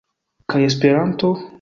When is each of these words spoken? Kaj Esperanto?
Kaj 0.53 0.63
Esperanto? 0.69 1.35